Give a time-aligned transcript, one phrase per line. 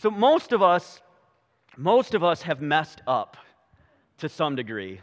[0.00, 1.02] So most of us,
[1.76, 3.36] most of us have messed up
[4.16, 4.98] to some degree.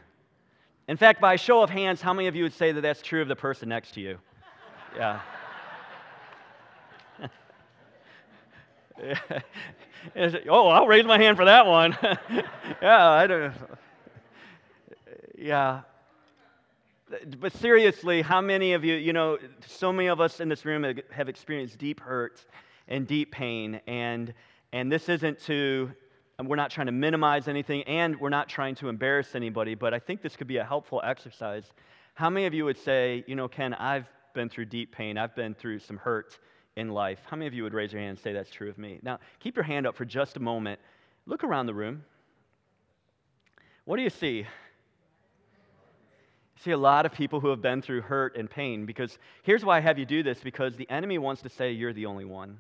[0.88, 3.04] In fact, by a show of hands, how many of you would say that that's
[3.04, 4.18] true of the person next to you?
[4.96, 5.20] Yeah.
[10.50, 11.96] oh, I'll raise my hand for that one.
[12.82, 13.54] yeah, I don't.
[15.38, 15.82] Yeah.
[17.40, 19.38] But seriously, how many of you, you know,
[19.68, 22.44] so many of us in this room have experienced deep hurt
[22.88, 24.34] and deep pain, and
[24.74, 25.92] and this isn't to,
[26.44, 30.00] we're not trying to minimize anything, and we're not trying to embarrass anybody, but I
[30.00, 31.72] think this could be a helpful exercise.
[32.14, 35.36] How many of you would say, you know, Ken, I've been through deep pain, I've
[35.36, 36.40] been through some hurt
[36.76, 37.20] in life?
[37.28, 39.00] How many of you would raise your hand and say that's true of me?
[39.02, 40.80] Now, keep your hand up for just a moment.
[41.26, 42.04] Look around the room.
[43.86, 44.40] What do you see?
[44.40, 44.46] You
[46.64, 49.78] see a lot of people who have been through hurt and pain because here's why
[49.78, 52.60] I have you do this because the enemy wants to say you're the only one.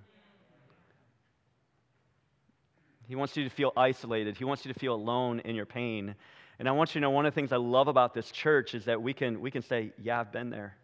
[3.07, 4.37] He wants you to feel isolated.
[4.37, 6.15] He wants you to feel alone in your pain.
[6.59, 8.75] And I want you to know one of the things I love about this church
[8.75, 10.75] is that we can, we can say, Yeah, I've been there.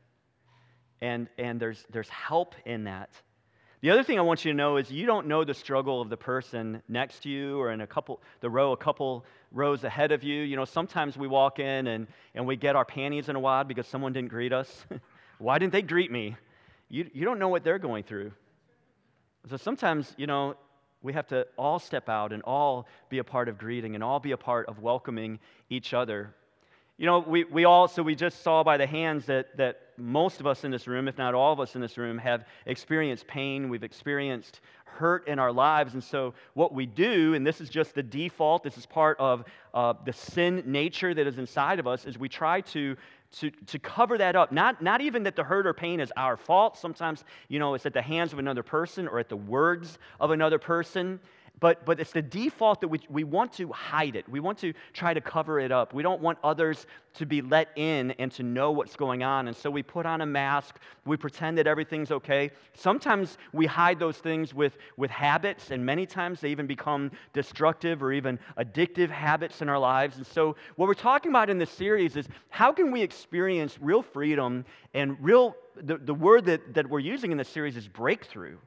[1.01, 3.09] And, and there's, there's help in that.
[3.81, 6.09] The other thing I want you to know is you don't know the struggle of
[6.09, 10.13] the person next to you or in a couple, the row a couple rows ahead
[10.13, 10.41] of you.
[10.41, 13.67] You know, sometimes we walk in and, and we get our panties in a wad
[13.67, 14.85] because someone didn't greet us.
[15.39, 16.37] Why didn't they greet me?
[16.87, 18.31] You, you don't know what they're going through.
[19.49, 20.55] So sometimes, you know,
[21.03, 24.19] we have to all step out and all be a part of greeting and all
[24.19, 25.37] be a part of welcoming
[25.69, 26.33] each other.
[26.97, 30.39] You know, we, we all, so we just saw by the hands that, that most
[30.39, 33.27] of us in this room, if not all of us in this room, have experienced
[33.27, 33.67] pain.
[33.67, 35.93] We've experienced hurt in our lives.
[35.93, 39.43] And so, what we do, and this is just the default, this is part of
[39.73, 42.95] uh, the sin nature that is inside of us, is we try to
[43.33, 44.51] to, to cover that up.
[44.51, 46.77] Not, not even that the hurt or pain is our fault.
[46.77, 50.31] Sometimes, you know, it's at the hands of another person or at the words of
[50.31, 51.19] another person
[51.59, 54.27] but, but it's the default that we, we want to hide it.
[54.27, 55.93] We want to try to cover it up.
[55.93, 59.47] We don't want others to be let in and to know what's going on.
[59.47, 60.79] And so we put on a mask.
[61.05, 62.51] We pretend that everything's okay.
[62.73, 68.03] Sometimes we hide those things with, with habits, and many times they even become destructive
[68.03, 70.17] or even addictive habits in our lives.
[70.17, 74.01] And so, what we're talking about in this series is how can we experience real
[74.01, 78.57] freedom and real, the, the word that, that we're using in this series is breakthrough.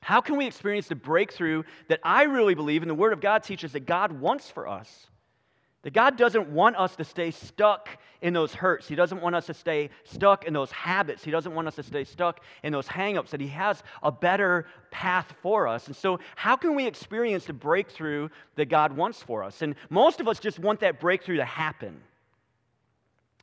[0.00, 3.42] How can we experience the breakthrough that I really believe in the Word of God
[3.42, 5.08] teaches that God wants for us?
[5.82, 7.88] That God doesn't want us to stay stuck
[8.20, 8.88] in those hurts.
[8.88, 11.22] He doesn't want us to stay stuck in those habits.
[11.22, 13.30] He doesn't want us to stay stuck in those hangups.
[13.30, 15.86] That He has a better path for us.
[15.86, 19.62] And so, how can we experience the breakthrough that God wants for us?
[19.62, 22.00] And most of us just want that breakthrough to happen.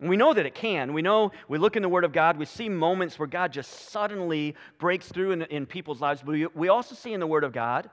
[0.01, 0.93] We know that it can.
[0.93, 3.91] We know, we look in the Word of God, we see moments where God just
[3.91, 6.21] suddenly breaks through in, in people's lives.
[6.21, 7.89] But we, we also see in the Word of God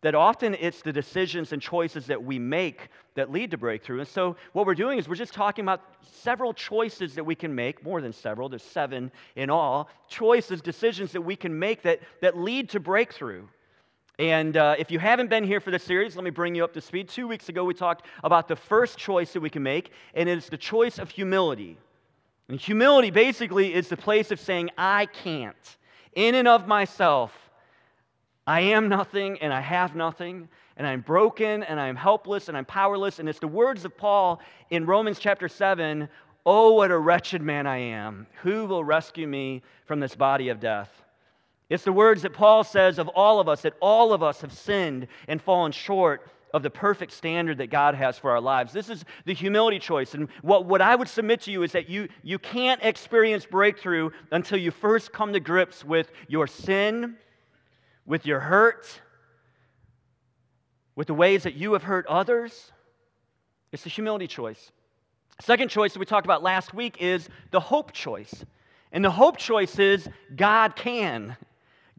[0.00, 4.00] that often it's the decisions and choices that we make that lead to breakthrough.
[4.00, 7.54] And so, what we're doing is we're just talking about several choices that we can
[7.54, 12.00] make, more than several, there's seven in all, choices, decisions that we can make that,
[12.20, 13.44] that lead to breakthrough.
[14.18, 16.72] And uh, if you haven't been here for the series, let me bring you up
[16.74, 17.08] to speed.
[17.08, 20.48] Two weeks ago, we talked about the first choice that we can make, and it's
[20.48, 21.76] the choice of humility.
[22.48, 25.76] And humility basically is the place of saying, I can't.
[26.14, 27.32] In and of myself,
[28.46, 32.66] I am nothing and I have nothing, and I'm broken and I'm helpless and I'm
[32.66, 33.18] powerless.
[33.18, 36.08] And it's the words of Paul in Romans chapter 7
[36.46, 38.26] Oh, what a wretched man I am.
[38.42, 41.03] Who will rescue me from this body of death?
[41.70, 44.52] It's the words that Paul says of all of us, that all of us have
[44.52, 48.72] sinned and fallen short of the perfect standard that God has for our lives.
[48.72, 50.14] This is the humility choice.
[50.14, 54.10] And what, what I would submit to you is that you, you can't experience breakthrough
[54.30, 57.16] until you first come to grips with your sin,
[58.06, 58.86] with your hurt,
[60.94, 62.70] with the ways that you have hurt others.
[63.72, 64.70] It's the humility choice.
[65.40, 68.44] Second choice that we talked about last week is the hope choice.
[68.92, 71.36] And the hope choice is God can.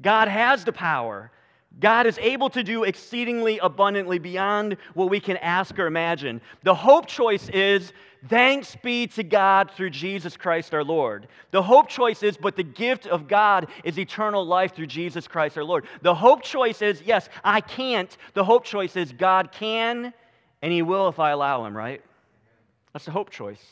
[0.01, 1.31] God has the power.
[1.79, 6.40] God is able to do exceedingly abundantly beyond what we can ask or imagine.
[6.64, 7.91] The hope choice is
[8.29, 11.28] thanks be to God through Jesus Christ our Lord.
[11.52, 15.58] The hope choice is, but the gift of God is eternal life through Jesus Christ
[15.58, 15.85] our Lord.
[16.02, 18.16] The hope choice is, yes, I can't.
[18.34, 20.14] The hope choice is, God can
[20.61, 22.02] and He will if I allow Him, right?
[22.93, 23.64] That's the hope choice.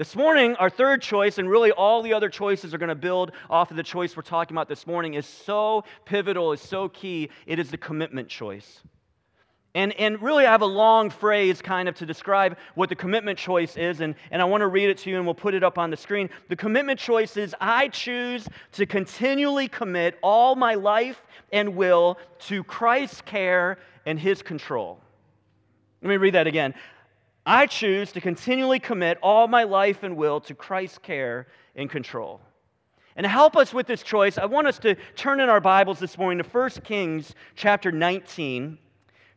[0.00, 3.32] This morning, our third choice, and really all the other choices are going to build
[3.50, 7.28] off of the choice we're talking about this morning, is so pivotal, is so key.
[7.44, 8.80] It is the commitment choice.
[9.74, 13.38] And, and really, I have a long phrase kind of to describe what the commitment
[13.38, 15.62] choice is, and, and I want to read it to you and we'll put it
[15.62, 16.30] up on the screen.
[16.48, 21.20] The commitment choice is I choose to continually commit all my life
[21.52, 22.16] and will
[22.46, 23.76] to Christ's care
[24.06, 24.98] and his control.
[26.00, 26.72] Let me read that again.
[27.46, 32.40] I choose to continually commit all my life and will to Christ's care and control.
[33.16, 35.98] And to help us with this choice, I want us to turn in our Bibles
[35.98, 38.78] this morning to 1 Kings chapter 19.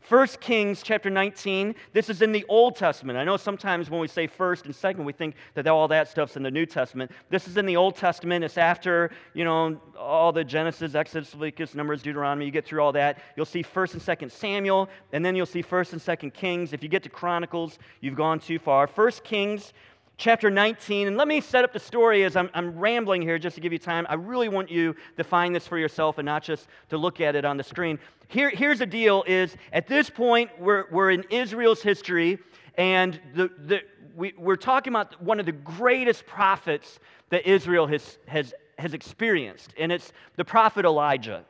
[0.09, 3.17] 1 Kings chapter 19, this is in the Old Testament.
[3.17, 6.35] I know sometimes when we say first and second, we think that all that stuff's
[6.35, 7.09] in the New Testament.
[7.29, 8.43] This is in the Old Testament.
[8.43, 12.45] It's after, you know, all the Genesis, Exodus, Leviticus, Numbers, Deuteronomy.
[12.45, 13.19] You get through all that.
[13.37, 16.73] You'll see 1st and 2nd Samuel, and then you'll see 1st and 2nd Kings.
[16.73, 18.87] If you get to Chronicles, you've gone too far.
[18.87, 19.71] 1 Kings
[20.17, 21.07] chapter 19.
[21.07, 23.73] And let me set up the story as I'm, I'm, rambling here just to give
[23.73, 24.05] you time.
[24.09, 27.35] I really want you to find this for yourself and not just to look at
[27.35, 27.99] it on the screen.
[28.27, 32.39] Here, here's the deal is at this point, we're, we're in Israel's history,
[32.77, 33.81] and the, the,
[34.15, 36.99] we, we're talking about one of the greatest prophets
[37.29, 41.43] that Israel has, has, has experienced, and it's the prophet Elijah.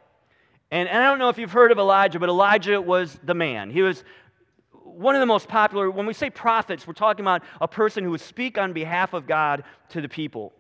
[0.71, 3.69] And, and I don't know if you've heard of Elijah, but Elijah was the man.
[3.69, 4.03] He was
[4.93, 8.11] one of the most popular, when we say prophets, we're talking about a person who
[8.11, 10.53] would speak on behalf of God to the people.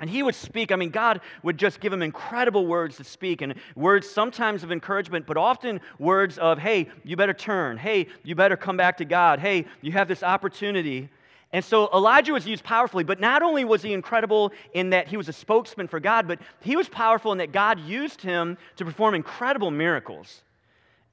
[0.00, 3.42] And he would speak, I mean, God would just give him incredible words to speak,
[3.42, 7.76] and words sometimes of encouragement, but often words of, hey, you better turn.
[7.76, 9.40] Hey, you better come back to God.
[9.40, 11.10] Hey, you have this opportunity.
[11.52, 15.16] And so Elijah was used powerfully, but not only was he incredible in that he
[15.18, 18.84] was a spokesman for God, but he was powerful in that God used him to
[18.84, 20.42] perform incredible miracles.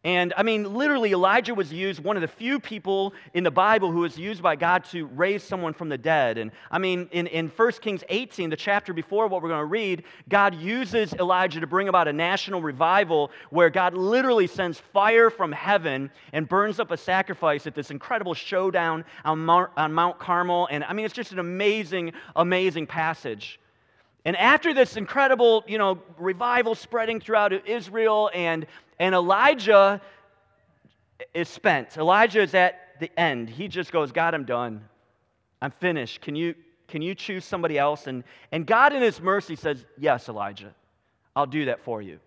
[0.03, 3.91] And I mean, literally, Elijah was used, one of the few people in the Bible
[3.91, 6.37] who was used by God to raise someone from the dead.
[6.37, 9.65] And I mean, in, in 1 Kings 18, the chapter before what we're going to
[9.65, 15.29] read, God uses Elijah to bring about a national revival where God literally sends fire
[15.31, 20.67] from heaven and burns up a sacrifice at this incredible showdown on on Mount Carmel.
[20.69, 23.59] And I mean, it's just an amazing, amazing passage.
[24.27, 28.67] And after this incredible, you know, revival spreading throughout Israel and
[28.99, 30.01] and Elijah
[31.33, 31.97] is spent.
[31.97, 33.49] Elijah is at the end.
[33.49, 34.83] He just goes, God, I'm done.
[35.61, 36.21] I'm finished.
[36.21, 36.55] Can you,
[36.87, 38.07] can you choose somebody else?
[38.07, 40.73] And, and God, in His mercy, says, Yes, Elijah,
[41.35, 42.19] I'll do that for you.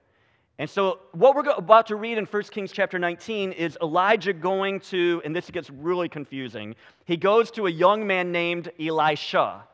[0.59, 4.81] And so, what we're about to read in 1 Kings chapter 19 is Elijah going
[4.81, 6.75] to, and this gets really confusing.
[7.05, 9.65] He goes to a young man named Elisha.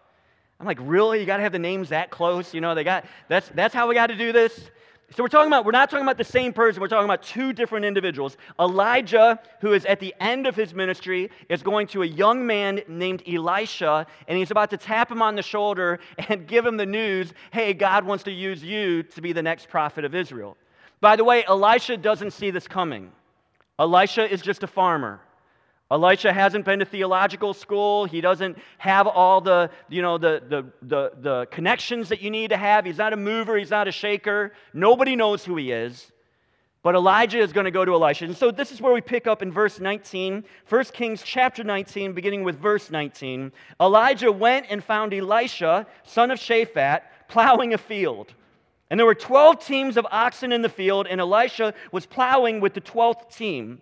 [0.58, 1.20] I'm like, really?
[1.20, 2.55] You got to have the names that close?
[2.55, 4.70] You know, they got, that's, that's how we got to do this?
[5.14, 7.53] So we're talking about, we're not talking about the same person, we're talking about two
[7.53, 8.37] different individuals.
[8.58, 12.81] Elijah, who is at the end of his ministry, is going to a young man
[12.88, 16.87] named Elisha, and he's about to tap him on the shoulder and give him the
[16.87, 20.56] news hey, God wants to use you to be the next prophet of Israel.
[21.00, 23.12] By the way, Elisha doesn't see this coming.
[23.79, 25.20] Elisha is just a farmer.
[25.91, 28.06] Elisha hasn't been to theological school.
[28.06, 32.50] He doesn't have all the, you know, the, the, the, the, connections that you need
[32.50, 32.85] to have.
[32.85, 33.56] He's not a mover.
[33.56, 34.53] He's not a shaker.
[34.75, 36.11] Nobody knows who he is.
[36.83, 38.25] But Elijah is going to go to Elisha.
[38.25, 42.12] And so this is where we pick up in verse 19, 1 Kings chapter 19,
[42.12, 43.53] beginning with verse 19.
[43.81, 48.35] Elijah went and found Elisha, son of Shaphat, plowing a field.
[48.91, 52.75] And there were 12 teams of oxen in the field, and Elisha was plowing with
[52.75, 53.81] the 12th team.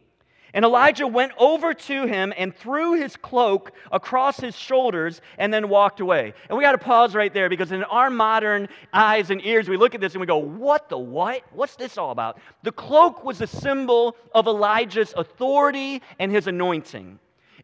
[0.55, 5.69] And Elijah went over to him and threw his cloak across his shoulders and then
[5.69, 6.33] walked away.
[6.49, 9.77] And we got to pause right there because in our modern eyes and ears, we
[9.77, 11.43] look at this and we go, What the what?
[11.53, 12.39] What's this all about?
[12.63, 17.19] The cloak was a symbol of Elijah's authority and his anointing.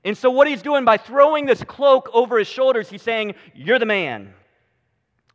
[0.04, 3.78] And so, what he's doing by throwing this cloak over his shoulders, he's saying, You're
[3.78, 4.35] the man.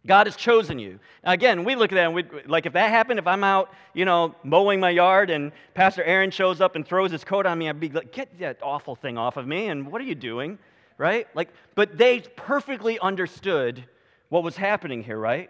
[0.06, 1.00] God has chosen you.
[1.24, 4.06] Again, we look at that and we like if that happened, if I'm out, you
[4.06, 7.70] know, mowing my yard and Pastor Aaron shows up and throws his coat on me,
[7.70, 9.68] I'd be like, get that awful thing off of me.
[9.68, 10.60] And what are you doing?
[10.98, 11.28] Right?
[11.34, 13.84] Like, but they perfectly understood
[14.30, 15.50] what was happening here, right?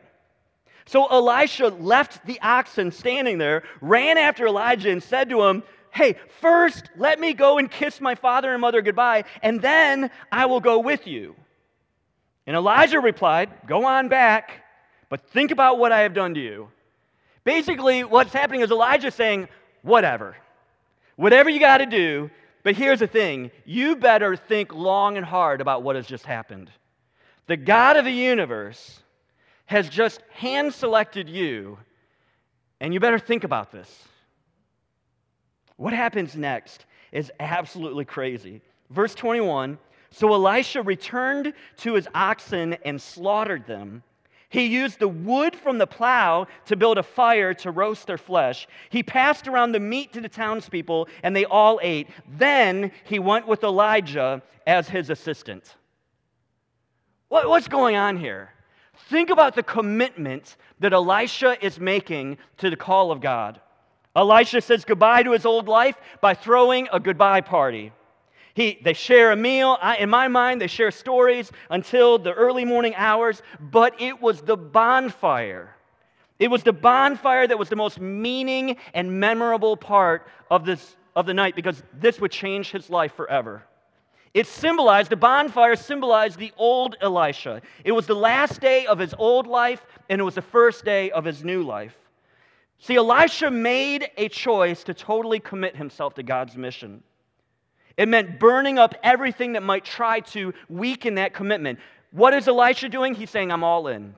[0.85, 6.15] So Elisha left the oxen standing there, ran after Elijah, and said to him, Hey,
[6.41, 10.59] first let me go and kiss my father and mother goodbye, and then I will
[10.59, 11.35] go with you.
[12.47, 14.63] And Elijah replied, Go on back,
[15.09, 16.69] but think about what I have done to you.
[17.43, 19.47] Basically, what's happening is Elijah saying,
[19.81, 20.35] Whatever.
[21.15, 22.29] Whatever you got to do,
[22.63, 26.69] but here's the thing you better think long and hard about what has just happened.
[27.47, 28.99] The God of the universe
[29.67, 31.77] has just hand selected you,
[32.79, 34.03] and you better think about this.
[35.77, 38.61] What happens next is absolutely crazy.
[38.89, 39.77] Verse 21
[40.15, 44.01] so Elisha returned to his oxen and slaughtered them.
[44.47, 48.65] He used the wood from the plow to build a fire to roast their flesh.
[48.89, 52.07] He passed around the meat to the townspeople, and they all ate.
[52.37, 55.75] Then he went with Elijah as his assistant.
[57.27, 58.51] What, what's going on here?
[59.09, 63.59] Think about the commitment that Elisha is making to the call of God.
[64.15, 67.91] Elisha says goodbye to his old life by throwing a goodbye party.
[68.55, 69.77] He, they share a meal.
[69.81, 74.41] I, in my mind, they share stories until the early morning hours, but it was
[74.41, 75.75] the bonfire.
[76.39, 81.25] It was the bonfire that was the most meaning and memorable part of, this, of
[81.25, 83.61] the night because this would change his life forever.
[84.33, 87.61] It symbolized, the bonfire symbolized the old Elisha.
[87.83, 91.11] It was the last day of his old life, and it was the first day
[91.11, 91.95] of his new life.
[92.79, 97.03] See, Elisha made a choice to totally commit himself to God's mission.
[97.97, 101.79] It meant burning up everything that might try to weaken that commitment.
[102.11, 103.13] What is Elisha doing?
[103.13, 104.15] He's saying, I'm all in.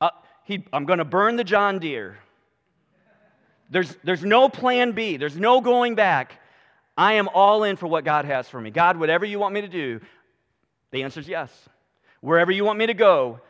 [0.00, 0.10] Uh,
[0.44, 2.18] he, I'm going to burn the John Deere.
[3.70, 6.40] There's, there's no plan B, there's no going back.
[6.96, 8.70] I am all in for what God has for me.
[8.70, 10.00] God, whatever you want me to do,
[10.92, 11.50] the answer is yes.
[12.20, 13.40] Wherever you want me to go,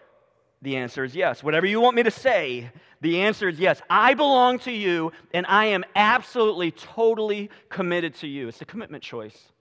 [0.62, 1.42] the answer is yes.
[1.42, 2.70] Whatever you want me to say,
[3.00, 3.80] the answer is yes.
[3.90, 8.48] I belong to you, and I am absolutely, totally committed to you.
[8.48, 9.52] It's a commitment choice.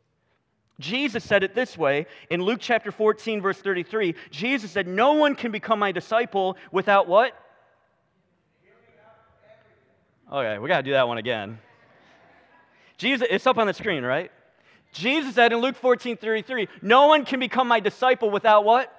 [0.80, 4.16] Jesus said it this way in Luke chapter 14, verse 33.
[4.30, 7.34] Jesus said, No one can become my disciple without what?
[10.32, 11.60] Okay, we got to do that one again.
[12.98, 14.32] Jesus, it's up on the screen, right?
[14.92, 18.92] Jesus said in Luke 14, 33, No one can become my disciple without what?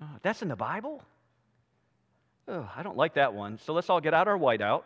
[0.00, 1.02] Oh, that's in the Bible?
[2.48, 3.58] Oh, I don't like that one.
[3.58, 4.82] So let's all get out our whiteout.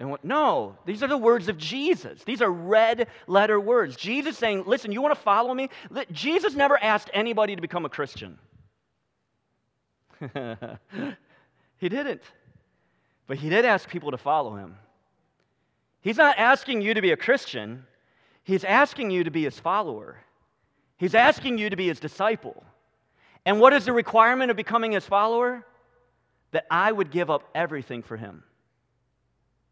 [0.00, 2.24] And what, no, these are the words of Jesus.
[2.24, 3.96] These are red letter words.
[3.96, 5.70] Jesus saying, listen, you want to follow me?
[6.10, 8.38] Jesus never asked anybody to become a Christian.
[11.78, 12.22] he didn't.
[13.26, 14.76] But he did ask people to follow him.
[16.00, 17.86] He's not asking you to be a Christian,
[18.42, 20.16] he's asking you to be his follower.
[20.96, 22.64] He's asking you to be his disciple.
[23.46, 25.64] And what is the requirement of becoming his follower?
[26.52, 28.44] That I would give up everything for him.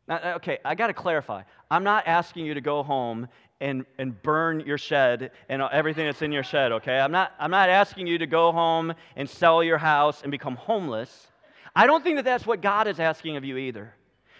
[0.09, 1.43] Now, uh, okay, I got to clarify.
[1.71, 3.29] I'm not asking you to go home
[3.61, 6.99] and, and burn your shed and everything that's in your shed, okay?
[6.99, 10.57] I'm not, I'm not asking you to go home and sell your house and become
[10.57, 11.29] homeless.
[11.75, 13.95] I don't think that that's what God is asking of you either.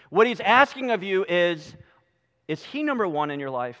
[0.09, 1.75] What He's asking of you is
[2.47, 3.79] is He number one in your life?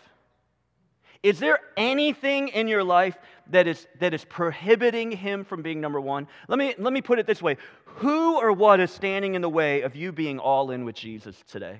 [1.21, 3.17] Is there anything in your life
[3.49, 6.27] that is, that is prohibiting him from being number one?
[6.47, 9.49] Let me, let me put it this way Who or what is standing in the
[9.49, 11.79] way of you being all in with Jesus today?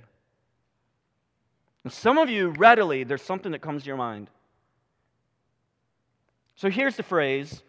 [1.89, 4.29] Some of you, readily, there's something that comes to your mind.
[6.55, 7.61] So here's the phrase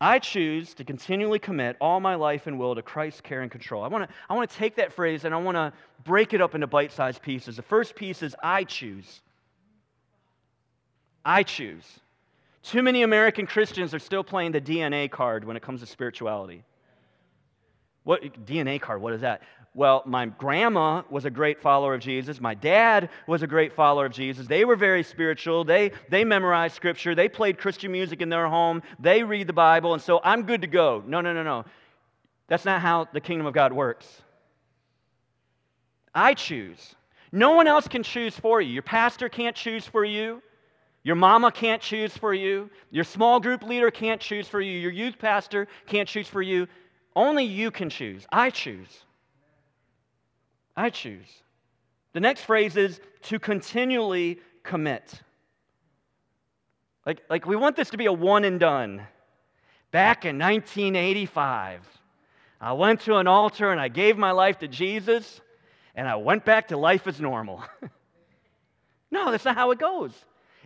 [0.00, 3.82] I choose to continually commit all my life and will to Christ's care and control.
[3.82, 5.72] I want to I want to take that phrase and I want to
[6.04, 7.56] break it up into bite sized pieces.
[7.56, 9.22] The first piece is I choose.
[11.24, 11.84] I choose.
[12.66, 16.64] Too many American Christians are still playing the DNA card when it comes to spirituality.
[18.02, 19.00] What DNA card?
[19.00, 19.42] What is that?
[19.72, 22.40] Well, my grandma was a great follower of Jesus.
[22.40, 24.48] My dad was a great follower of Jesus.
[24.48, 25.62] They were very spiritual.
[25.62, 27.14] They, they memorized scripture.
[27.14, 28.82] They played Christian music in their home.
[28.98, 29.92] They read the Bible.
[29.92, 31.04] And so I'm good to go.
[31.06, 31.66] No, no, no, no.
[32.48, 34.22] That's not how the kingdom of God works.
[36.12, 36.96] I choose.
[37.30, 38.72] No one else can choose for you.
[38.72, 40.42] Your pastor can't choose for you.
[41.06, 42.68] Your mama can't choose for you.
[42.90, 44.76] Your small group leader can't choose for you.
[44.76, 46.66] Your youth pastor can't choose for you.
[47.14, 48.26] Only you can choose.
[48.32, 48.88] I choose.
[50.76, 51.28] I choose.
[52.12, 55.22] The next phrase is to continually commit.
[57.06, 59.06] Like, like we want this to be a one and done.
[59.92, 61.82] Back in 1985,
[62.60, 65.40] I went to an altar and I gave my life to Jesus,
[65.94, 67.62] and I went back to life as normal.
[69.12, 70.10] no, that's not how it goes.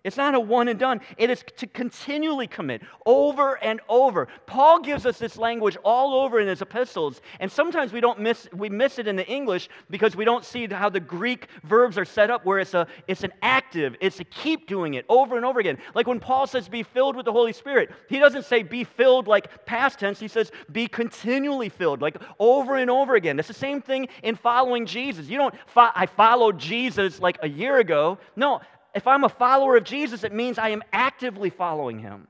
[0.05, 1.01] It's not a one and done.
[1.17, 4.29] It is to continually commit over and over.
[4.47, 8.49] Paul gives us this language all over in his epistles, and sometimes we don't miss
[8.53, 12.05] we miss it in the English because we don't see how the Greek verbs are
[12.05, 15.45] set up where it's a it's an active, it's to keep doing it over and
[15.45, 15.79] over again.
[15.95, 19.27] Like when Paul says be filled with the Holy Spirit, he doesn't say be filled
[19.27, 23.39] like past tense, he says be continually filled, like over and over again.
[23.39, 25.27] It's the same thing in following Jesus.
[25.29, 28.19] You don't fo- I followed Jesus like a year ago.
[28.37, 28.61] No,
[28.95, 32.27] if I'm a follower of Jesus, it means I am actively following him.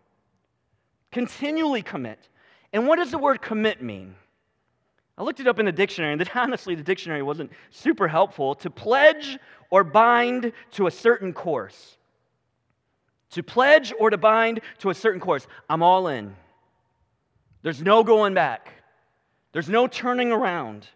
[1.11, 2.29] Continually commit.
[2.73, 4.15] And what does the word commit mean?
[5.19, 8.55] I looked it up in the dictionary, and honestly, the dictionary wasn't super helpful.
[8.57, 9.39] To pledge
[9.71, 11.97] or bind to a certain course.
[13.31, 15.47] to pledge or to bind to a certain course.
[15.69, 16.35] I'm all in.
[17.63, 18.73] There's no going back,
[19.53, 20.87] there's no turning around.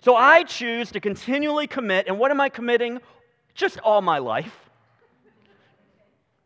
[0.00, 2.06] So I choose to continually commit.
[2.06, 3.00] And what am I committing?
[3.54, 4.67] Just all my life,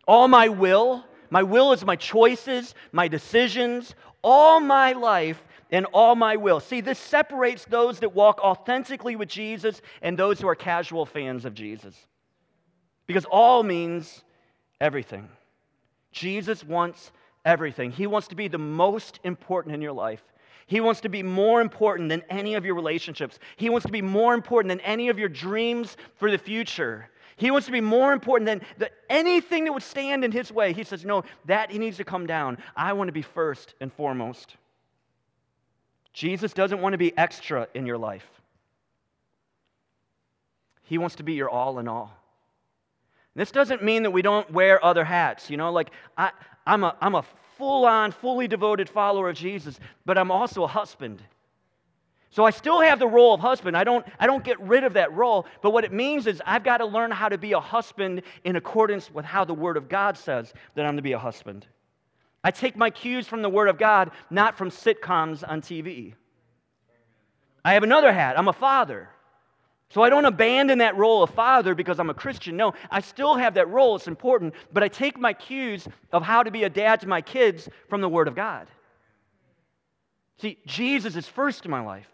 [0.07, 1.05] all my will.
[1.31, 6.61] My will is my choices, my decisions, all my life and all my will.
[6.61, 11.45] See, this separates those that walk authentically with Jesus and those who are casual fans
[11.45, 11.97] of Jesus.
[13.07, 14.23] Because all means
[14.81, 15.29] everything.
[16.13, 17.11] Jesus wants
[17.45, 17.91] everything.
[17.91, 20.23] He wants to be the most important in your life.
[20.67, 23.39] He wants to be more important than any of your relationships.
[23.57, 27.09] He wants to be more important than any of your dreams for the future.
[27.37, 30.73] He wants to be more important than the, anything that would stand in his way.
[30.73, 32.59] He says, No, that he needs to come down.
[32.77, 34.57] I want to be first and foremost.
[36.13, 38.27] Jesus doesn't want to be extra in your life,
[40.83, 42.17] He wants to be your all in all.
[43.35, 45.49] This doesn't mean that we don't wear other hats.
[45.49, 46.33] You know, like I,
[46.67, 47.25] I'm a, I'm a
[47.57, 51.23] full on, fully devoted follower of Jesus, but I'm also a husband.
[52.33, 53.77] So I still have the role of husband.
[53.77, 55.47] I don't, I don't get rid of that role.
[55.61, 58.57] But what it means is I've got to learn how to be a husband in
[58.57, 61.67] accordance with how the Word of God says that I'm to be a husband.
[62.43, 66.15] I take my cues from the Word of God, not from sitcoms on TV.
[67.63, 68.39] I have another hat.
[68.39, 69.11] I'm a father.
[69.91, 72.57] So I don't abandon that role of father because I'm a Christian.
[72.57, 73.95] No, I still have that role.
[73.97, 74.55] It's important.
[74.73, 78.01] But I take my cues of how to be a dad to my kids from
[78.01, 78.69] the Word of God.
[80.39, 82.09] See, Jesus is first in my life.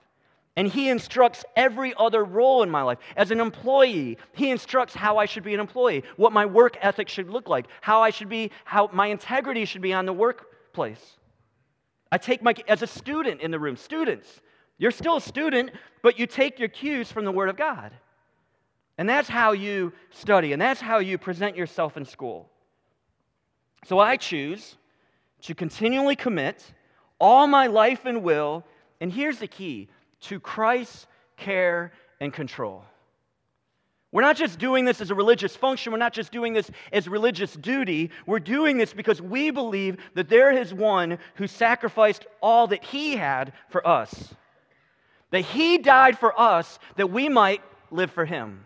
[0.58, 2.98] And he instructs every other role in my life.
[3.16, 7.08] As an employee, he instructs how I should be an employee, what my work ethic
[7.08, 11.16] should look like, how I should be, how my integrity should be on the workplace.
[12.10, 14.40] I take my, as a student in the room, students,
[14.78, 15.70] you're still a student,
[16.02, 17.92] but you take your cues from the Word of God.
[18.98, 22.50] And that's how you study, and that's how you present yourself in school.
[23.84, 24.76] So I choose
[25.42, 26.64] to continually commit
[27.20, 28.64] all my life and will,
[29.00, 29.88] and here's the key
[30.22, 31.06] to Christ's
[31.36, 32.84] care and control.
[34.10, 35.92] We're not just doing this as a religious function.
[35.92, 38.10] We're not just doing this as religious duty.
[38.26, 43.16] We're doing this because we believe that there is one who sacrificed all that he
[43.16, 44.34] had for us.
[45.30, 47.60] That he died for us that we might
[47.90, 48.64] live for him.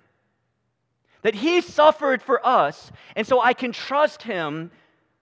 [1.23, 4.71] That he suffered for us, and so I can trust him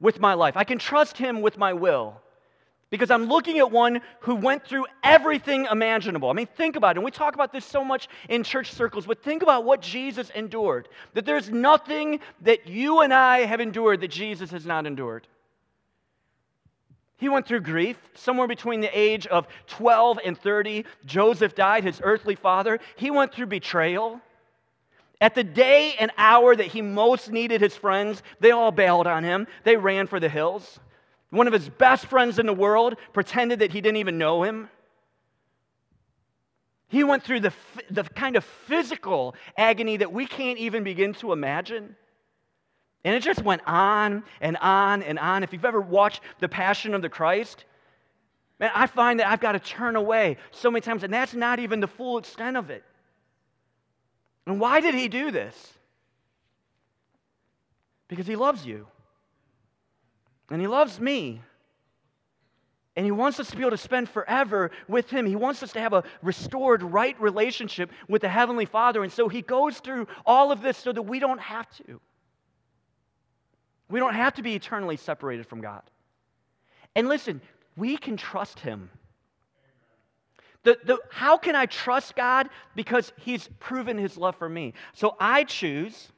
[0.01, 0.57] with my life.
[0.57, 2.21] I can trust him with my will
[2.91, 6.29] because I'm looking at one who went through everything imaginable.
[6.29, 6.99] I mean, think about it.
[6.99, 10.31] And we talk about this so much in church circles, but think about what Jesus
[10.31, 10.89] endured.
[11.15, 15.29] That there's nothing that you and I have endured that Jesus has not endured.
[17.17, 17.97] He went through grief.
[18.15, 22.81] Somewhere between the age of 12 and 30, Joseph died, his earthly father.
[22.97, 24.21] He went through betrayal.
[25.21, 29.23] At the day and hour that he most needed his friends, they all bailed on
[29.23, 29.47] him.
[29.65, 30.81] They ran for the hills.
[31.31, 34.69] One of his best friends in the world pretended that he didn't even know him.
[36.89, 37.53] He went through the,
[37.89, 41.95] the kind of physical agony that we can't even begin to imagine.
[43.05, 45.45] And it just went on and on and on.
[45.45, 47.65] If you've ever watched The Passion of the Christ,
[48.59, 51.61] man, I find that I've got to turn away so many times, and that's not
[51.61, 52.83] even the full extent of it.
[54.47, 55.75] And why did he do this?
[58.09, 58.89] Because he loves you.
[60.51, 61.41] And He loves me.
[62.97, 65.25] And He wants us to be able to spend forever with Him.
[65.27, 69.03] He wants us to have a restored, right relationship with the Heavenly Father.
[69.03, 72.01] And so He goes through all of this so that we don't have to.
[73.89, 75.83] We don't have to be eternally separated from God.
[76.95, 77.41] And listen,
[77.77, 78.91] we can trust Him.
[80.63, 82.51] The, the, how can I trust God?
[82.75, 84.75] Because He's proven His love for me.
[84.93, 86.09] So I choose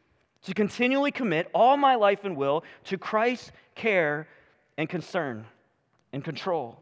[0.44, 4.28] to continually commit all my life and will to Christ's care
[4.76, 5.44] and concern
[6.12, 6.78] and control.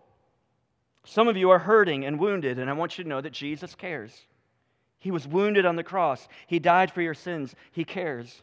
[1.04, 3.74] Some of you are hurting and wounded, and I want you to know that Jesus
[3.74, 4.12] cares.
[4.98, 8.42] He was wounded on the cross, He died for your sins, He cares.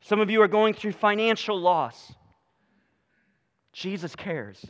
[0.00, 2.12] Some of you are going through financial loss.
[3.72, 4.64] Jesus cares.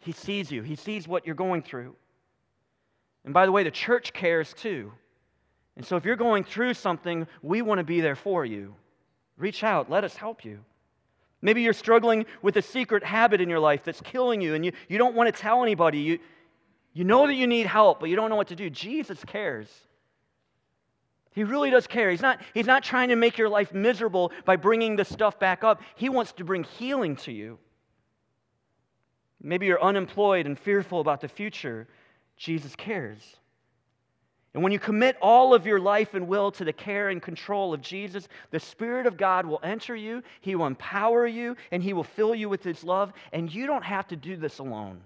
[0.00, 1.94] He sees you, He sees what you're going through.
[3.24, 4.92] And by the way, the church cares too.
[5.76, 8.74] And so if you're going through something, we want to be there for you.
[9.36, 10.60] Reach out, let us help you.
[11.42, 14.72] Maybe you're struggling with a secret habit in your life that's killing you and you,
[14.88, 15.98] you don't want to tell anybody.
[15.98, 16.18] You,
[16.92, 18.70] you know that you need help, but you don't know what to do.
[18.70, 19.68] Jesus cares.
[21.32, 22.10] He really does care.
[22.10, 25.62] He's not, he's not trying to make your life miserable by bringing this stuff back
[25.62, 25.82] up.
[25.94, 27.58] He wants to bring healing to you.
[29.42, 31.86] Maybe you're unemployed and fearful about the future.
[32.38, 33.36] Jesus cares.
[34.56, 37.74] And when you commit all of your life and will to the care and control
[37.74, 41.92] of Jesus, the Spirit of God will enter you, He will empower you, and He
[41.92, 45.02] will fill you with His love, and you don't have to do this alone.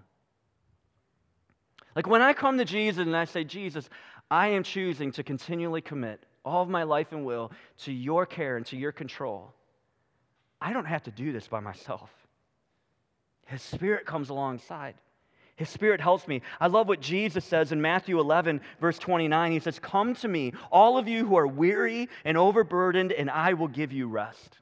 [1.96, 3.90] Like when I come to Jesus and I say, Jesus,
[4.30, 8.56] I am choosing to continually commit all of my life and will to your care
[8.56, 9.52] and to your control.
[10.60, 12.08] I don't have to do this by myself.
[13.46, 14.94] His Spirit comes alongside.
[15.60, 16.40] His Spirit helps me.
[16.58, 19.52] I love what Jesus says in Matthew 11, verse 29.
[19.52, 23.52] He says, Come to me, all of you who are weary and overburdened, and I
[23.52, 24.56] will give you rest.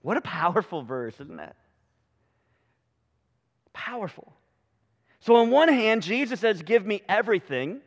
[0.00, 1.54] What a powerful verse, isn't it?
[3.74, 4.32] Powerful.
[5.20, 7.82] So, on one hand, Jesus says, Give me everything.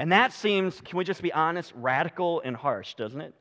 [0.00, 3.34] And that seems, can we just be honest, radical and harsh, doesn't it?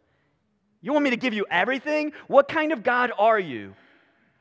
[0.84, 2.14] You want me to give you everything?
[2.28, 3.74] What kind of God are you?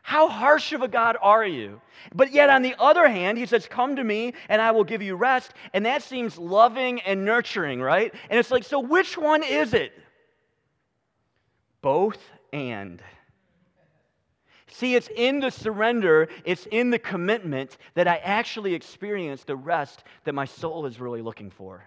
[0.07, 1.81] How harsh of a God are you?
[2.14, 5.01] But yet, on the other hand, he says, Come to me and I will give
[5.01, 5.55] you rest.
[5.73, 8.14] And that seems loving and nurturing, right?
[8.29, 9.95] And it's like, so which one is it?
[11.81, 12.19] Both
[12.53, 13.03] and.
[14.67, 20.05] See, it's in the surrender, it's in the commitment that I actually experience the rest
[20.25, 21.83] that my soul is really looking for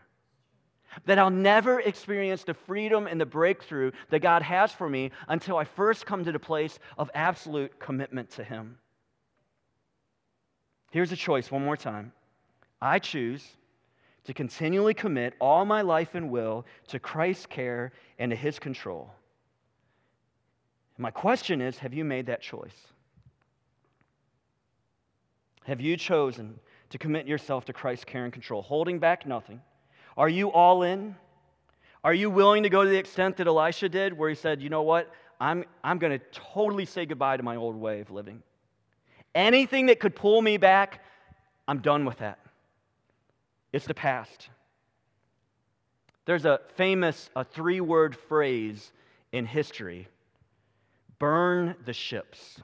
[1.05, 5.57] that I'll never experience the freedom and the breakthrough that God has for me until
[5.57, 8.77] I first come to the place of absolute commitment to Him.
[10.91, 12.11] Here's a choice one more time.
[12.81, 13.45] I choose
[14.25, 19.11] to continually commit all my life and will to Christ's care and to His control.
[20.97, 22.87] My question is have you made that choice?
[25.65, 29.61] Have you chosen to commit yourself to Christ's care and control, holding back nothing?
[30.17, 31.15] Are you all in?
[32.03, 34.69] Are you willing to go to the extent that Elisha did, where he said, You
[34.69, 35.13] know what?
[35.39, 38.41] I'm, I'm going to totally say goodbye to my old way of living.
[39.35, 41.03] Anything that could pull me back,
[41.67, 42.39] I'm done with that.
[43.71, 44.49] It's the past.
[46.25, 48.91] There's a famous a three word phrase
[49.31, 50.07] in history
[51.19, 52.59] burn the ships.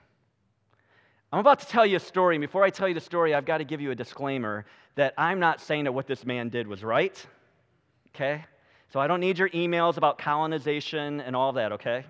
[1.32, 2.38] I'm about to tell you a story.
[2.38, 5.40] Before I tell you the story, I've got to give you a disclaimer that I'm
[5.40, 7.26] not saying that what this man did was right
[8.16, 8.46] okay?
[8.92, 12.06] So I don't need your emails about colonization and all that, okay?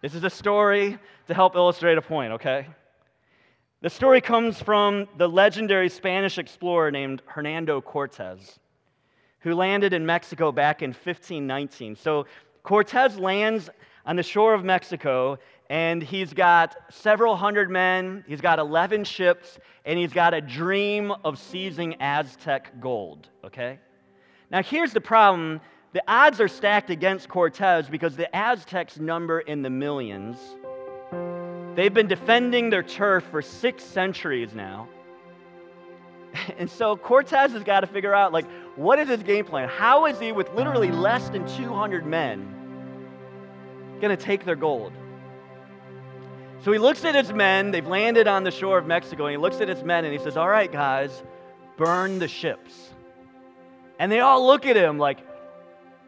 [0.00, 2.66] This is a story to help illustrate a point, okay?
[3.80, 8.60] The story comes from the legendary Spanish explorer named Hernando Cortez,
[9.40, 11.96] who landed in Mexico back in 1519.
[11.96, 12.26] So
[12.62, 13.68] Cortez lands
[14.06, 19.58] on the shore of Mexico, and he's got several hundred men, he's got 11 ships,
[19.84, 23.80] and he's got a dream of seizing Aztec gold, okay?
[24.52, 25.60] Now, here's the problem
[25.94, 30.38] the odds are stacked against Cortez because the Aztecs number in the millions.
[31.74, 34.88] They've been defending their turf for six centuries now.
[36.58, 39.68] And so Cortez has got to figure out, like, what is his game plan?
[39.68, 42.48] How is he, with literally less than 200 men,
[44.00, 44.94] going to take their gold?
[46.64, 47.70] So he looks at his men.
[47.70, 49.26] They've landed on the shore of Mexico.
[49.26, 51.22] And he looks at his men and he says, All right, guys,
[51.76, 52.91] burn the ships.
[54.02, 55.18] And they all look at him like,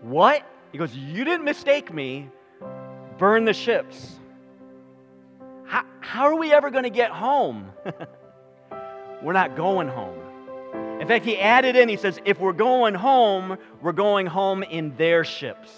[0.00, 0.44] What?
[0.72, 2.28] He goes, You didn't mistake me.
[3.18, 4.18] Burn the ships.
[5.64, 7.70] How, how are we ever going to get home?
[9.22, 10.18] we're not going home.
[11.00, 14.96] In fact, he added in, he says, If we're going home, we're going home in
[14.96, 15.70] their ships.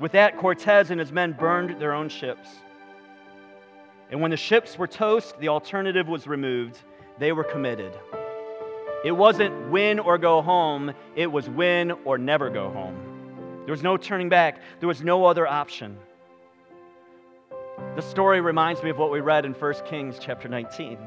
[0.00, 2.48] With that, Cortez and his men burned their own ships.
[4.10, 6.80] And when the ships were toast, the alternative was removed.
[7.20, 7.96] They were committed.
[9.04, 12.96] It wasn't win or go home, it was win or never go home.
[13.66, 15.98] There was no turning back, there was no other option.
[17.96, 20.98] The story reminds me of what we read in 1 Kings chapter 19.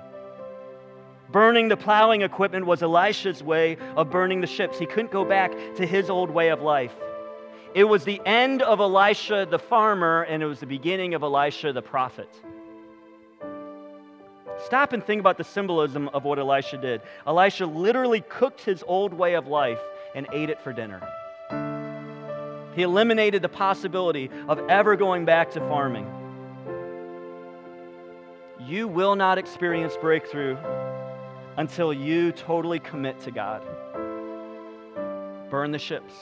[1.32, 4.78] Burning the plowing equipment was Elisha's way of burning the ships.
[4.78, 6.94] He couldn't go back to his old way of life.
[7.74, 11.74] It was the end of Elisha the farmer, and it was the beginning of Elisha
[11.74, 12.30] the prophet.
[14.66, 17.02] Stop and think about the symbolism of what Elisha did.
[17.26, 19.80] Elisha literally cooked his old way of life
[20.16, 21.02] and ate it for dinner.
[22.76, 26.08] He eliminated the possibility of ever going back to farming.
[28.60, 30.58] You will not experience breakthrough
[31.58, 33.64] until you totally commit to God.
[35.50, 36.14] Burn the ships.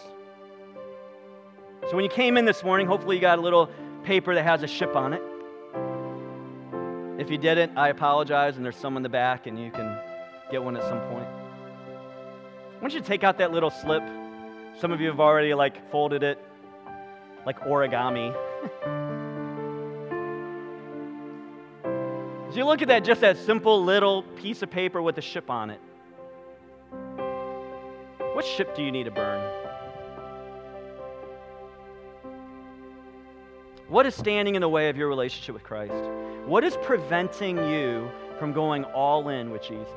[1.90, 3.70] So, when you came in this morning, hopefully you got a little
[4.04, 5.22] paper that has a ship on it.
[7.18, 9.98] If you didn't, I apologize, and there's some in the back, and you can
[10.52, 11.28] get one at some point.
[11.28, 14.04] I want you to take out that little slip.
[14.80, 16.38] Some of you have already like folded it
[17.46, 18.36] like origami.
[22.50, 25.50] As you look at that, just that simple little piece of paper with a ship
[25.50, 25.80] on it.
[28.34, 29.42] What ship do you need to burn?
[33.88, 35.94] What is standing in the way of your relationship with Christ?
[36.46, 39.90] What is preventing you from going all in with Jesus?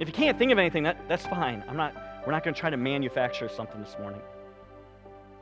[0.00, 1.62] If you can't think of anything, that, that's fine.
[1.68, 4.22] I'm not, we're not going to try to manufacture something this morning.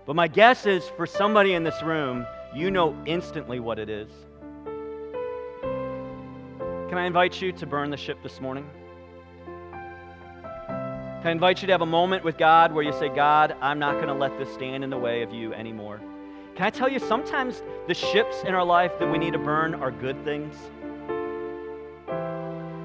[0.06, 4.10] But my guess is for somebody in this room, you know instantly what it is.
[5.62, 8.68] Can I invite you to burn the ship this morning?
[11.22, 13.78] Can I invite you to have a moment with God where you say, God, I'm
[13.78, 16.00] not going to let this stand in the way of you anymore?
[16.54, 19.74] Can I tell you, sometimes the ships in our life that we need to burn
[19.74, 20.54] are good things.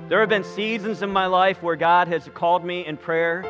[0.09, 3.41] There have been seasons in my life where God has called me in prayer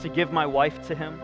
[0.00, 1.18] to give my wife to Him.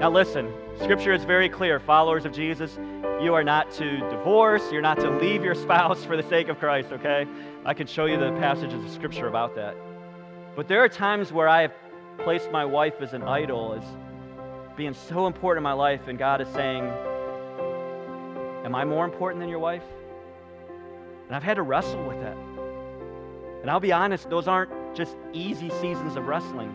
[0.00, 1.78] Now, listen, Scripture is very clear.
[1.78, 2.76] Followers of Jesus,
[3.22, 6.58] you are not to divorce, you're not to leave your spouse for the sake of
[6.58, 7.24] Christ, okay?
[7.64, 9.76] I can show you the passages of Scripture about that.
[10.56, 11.72] But there are times where I have
[12.18, 13.84] placed my wife as an idol, as
[14.78, 16.84] being so important in my life, and God is saying,
[18.64, 19.82] Am I more important than your wife?
[21.26, 22.36] And I've had to wrestle with that.
[23.60, 26.68] And I'll be honest, those aren't just easy seasons of wrestling.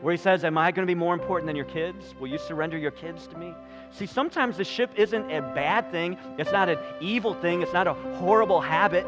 [0.00, 2.14] Where he says, Am I going to be more important than your kids?
[2.18, 3.52] Will you surrender your kids to me?
[3.90, 7.86] See, sometimes the ship isn't a bad thing, it's not an evil thing, it's not
[7.86, 9.06] a horrible habit.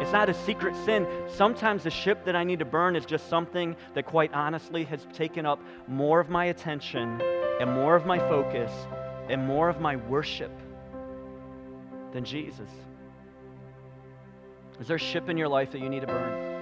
[0.00, 1.06] It's not a secret sin.
[1.28, 5.06] Sometimes the ship that I need to burn is just something that, quite honestly, has
[5.12, 7.20] taken up more of my attention
[7.60, 8.70] and more of my focus
[9.28, 10.52] and more of my worship
[12.12, 12.68] than Jesus.
[14.80, 16.54] Is there a ship in your life that you need to burn?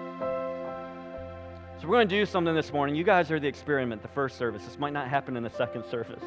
[1.81, 2.95] So, we're going to do something this morning.
[2.95, 4.65] You guys are the experiment, the first service.
[4.65, 6.23] This might not happen in the second service.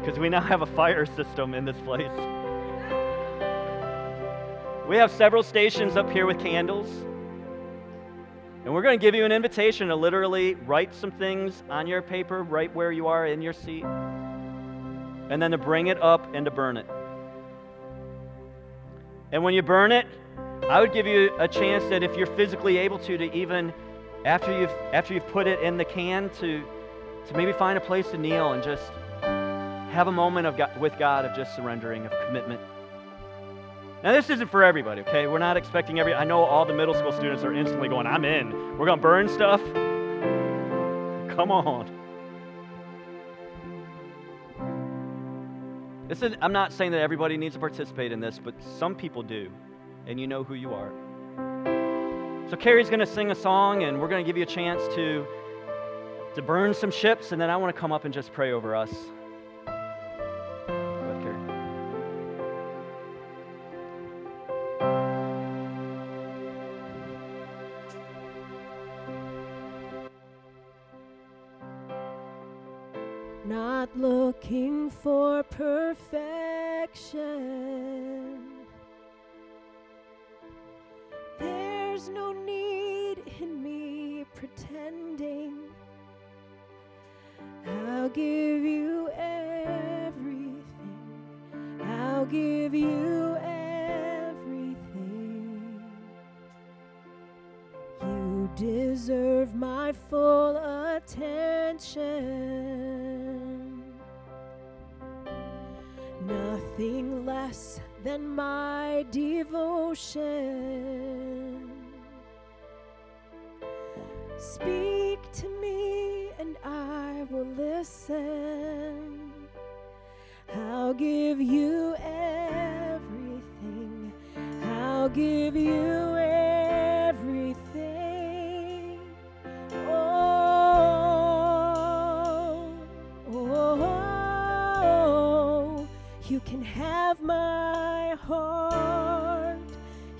[0.00, 2.39] Because we now have a fire system in this place.
[4.90, 6.88] We have several stations up here with candles.
[8.64, 12.02] And we're going to give you an invitation to literally write some things on your
[12.02, 13.84] paper right where you are in your seat.
[13.84, 16.86] And then to bring it up and to burn it.
[19.30, 20.08] And when you burn it,
[20.68, 23.72] I would give you a chance that if you're physically able to, to even
[24.24, 26.64] after you've after you've put it in the can, to
[27.28, 28.90] to maybe find a place to kneel and just
[29.92, 32.60] have a moment of God, with God of just surrendering, of commitment.
[34.02, 35.26] Now, this isn't for everybody, okay?
[35.26, 36.14] We're not expecting every.
[36.14, 38.78] I know all the middle school students are instantly going, I'm in.
[38.78, 39.60] We're going to burn stuff.
[41.36, 41.98] Come on.
[46.08, 49.22] This is, I'm not saying that everybody needs to participate in this, but some people
[49.22, 49.50] do,
[50.06, 50.90] and you know who you are.
[52.48, 54.82] So, Carrie's going to sing a song, and we're going to give you a chance
[54.94, 55.26] to,
[56.34, 58.74] to burn some ships, and then I want to come up and just pray over
[58.74, 58.90] us.
[73.96, 76.00] Looking for perfection.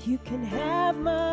[0.06, 1.29] You can have my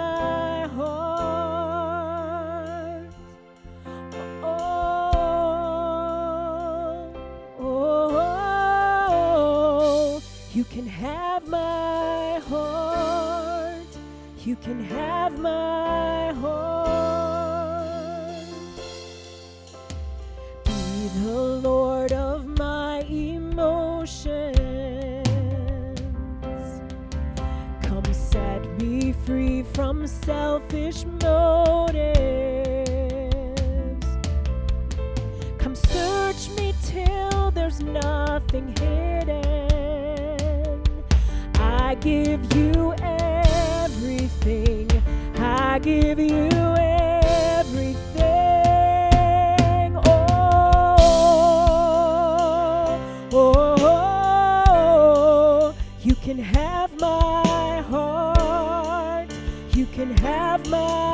[60.70, 61.07] love.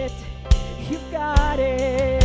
[0.00, 0.12] it.
[0.88, 2.19] You've got it.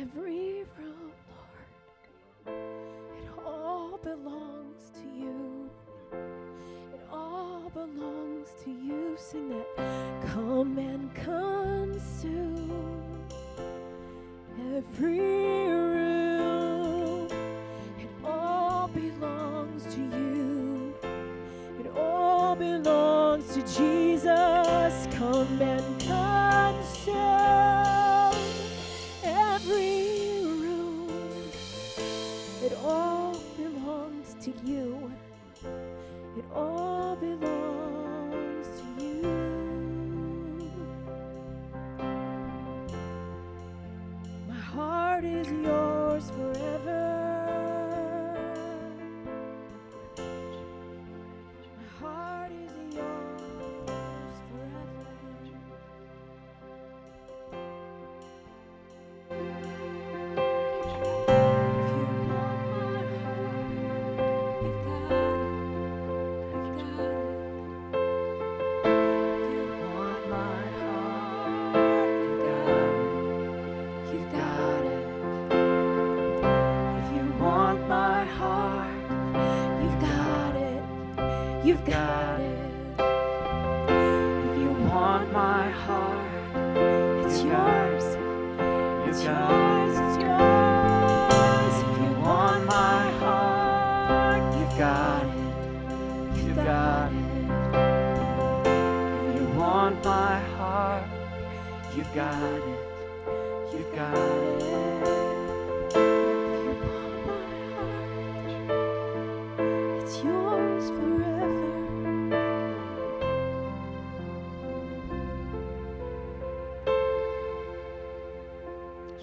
[0.00, 1.12] every room,
[2.46, 2.56] Lord.
[3.16, 5.70] It all belongs to you.
[6.12, 9.16] It all belongs to you.
[9.16, 9.66] Sing that.
[10.32, 12.70] Come and consume
[14.76, 15.20] every
[15.68, 17.28] room.
[18.00, 20.94] It all belongs to you.
[21.78, 25.06] It all belongs to Jesus.
[25.16, 27.63] Come and consume.
[36.56, 36.93] Oh.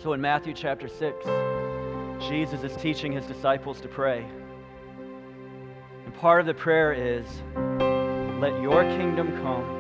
[0.02, 1.26] So in Matthew chapter 6,
[2.28, 4.26] Jesus is teaching his disciples to pray.
[6.06, 7.24] And part of the prayer is,
[8.42, 9.78] Let your kingdom come,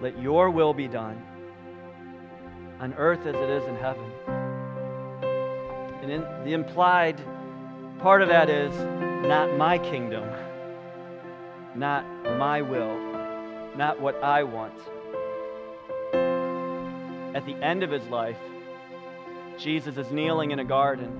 [0.00, 1.20] let your will be done,
[2.78, 4.08] on earth as it is in heaven.
[6.02, 7.20] And in the implied
[7.98, 8.72] part of that is,
[9.26, 10.30] Not my kingdom,
[11.74, 12.04] not
[12.38, 12.96] my will,
[13.74, 14.78] not what I want
[17.34, 18.36] at the end of his life,
[19.58, 21.10] Jesus is kneeling in a garden.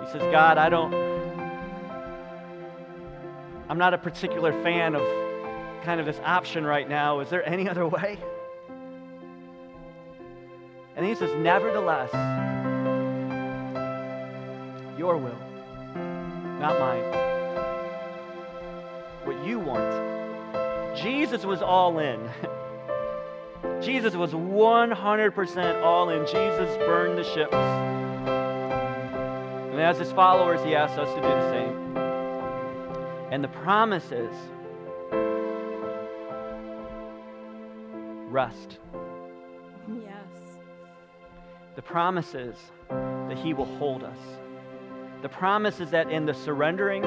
[0.00, 0.92] He says, God, I don't,
[3.68, 5.02] I'm not a particular fan of
[5.84, 7.20] kind of this option right now.
[7.20, 8.18] Is there any other way?
[10.96, 12.12] And he says, Nevertheless,
[14.98, 15.38] your will,
[16.60, 17.02] not mine.
[19.24, 20.96] What you want.
[20.96, 22.20] Jesus was all in.
[23.84, 26.24] Jesus was 100% all in.
[26.26, 27.54] Jesus burned the ships.
[29.72, 31.96] And as his followers, he asks us to do the same.
[33.32, 34.34] And the promise is
[38.28, 38.78] rest.
[39.88, 40.58] Yes.
[41.74, 42.56] The promise is
[42.88, 44.18] that he will hold us.
[45.22, 47.02] The promise is that in the surrendering,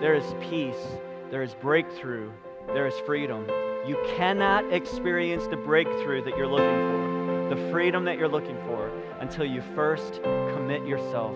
[0.00, 0.98] there is peace,
[1.30, 2.30] there is breakthrough,
[2.74, 3.46] there is freedom.
[3.86, 8.90] You cannot experience the breakthrough that you're looking for, the freedom that you're looking for,
[9.20, 11.34] until you first commit yourself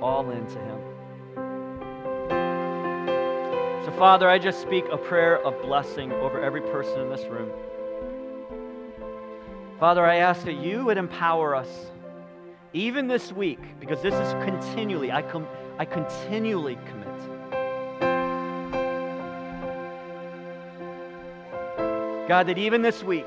[0.00, 0.78] all into Him.
[3.84, 7.50] So, Father, I just speak a prayer of blessing over every person in this room.
[9.78, 11.90] Father, I ask that you would empower us
[12.72, 15.46] even this week, because this is continually, I, com-
[15.78, 17.01] I continually commit.
[22.32, 23.26] God, that even this week,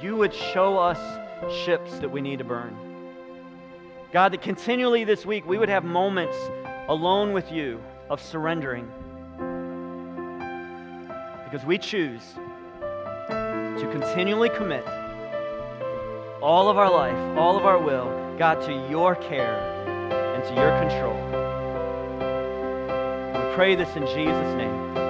[0.00, 0.98] you would show us
[1.66, 2.74] ships that we need to burn.
[4.10, 6.34] God, that continually this week we would have moments
[6.88, 7.78] alone with you
[8.08, 8.90] of surrendering.
[11.44, 12.22] Because we choose
[13.28, 14.86] to continually commit
[16.40, 18.08] all of our life, all of our will,
[18.38, 19.60] God, to your care
[20.34, 21.20] and to your control.
[23.34, 25.03] We pray this in Jesus' name.